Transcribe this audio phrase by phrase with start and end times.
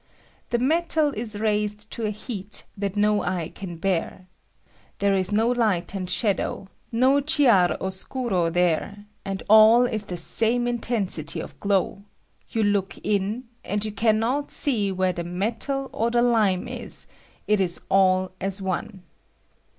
[0.49, 4.25] The metal is raised to a heat that no eye can bear.
[4.97, 9.05] There is no light and shadow, no chiar oscuro there;
[9.47, 12.01] all is the same intensity of glow:
[12.49, 17.05] you look in, and you can not see "where the metal or the lime is;
[17.45, 19.03] it is all as one.